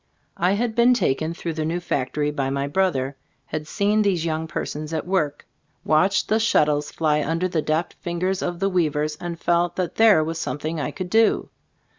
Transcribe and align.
I 0.37 0.53
had 0.53 0.73
been 0.73 0.95
taken 0.95 1.35
through 1.35 1.53
the 1.53 1.63
new 1.63 1.79
factory 1.79 2.31
by 2.31 2.49
my 2.49 2.65
brother; 2.67 3.15
had 3.45 3.67
seen 3.67 4.01
these 4.01 4.25
young 4.25 4.47
persons 4.47 4.93
at 4.93 5.05
work; 5.05 5.45
watched 5.85 6.27
the 6.27 6.39
shuttles 6.39 6.91
fly 6.91 7.21
under 7.23 7.47
the 7.47 7.61
deft 7.61 7.93
fingers 8.01 8.41
of 8.41 8.59
the 8.59 8.69
weavers, 8.69 9.15
and 9.17 9.39
felt 9.39 9.75
that 9.75 9.97
there 9.97 10.23
was 10.23 10.39
something 10.39 10.79
I 10.79 10.89
could 10.89 11.11
do. 11.11 11.51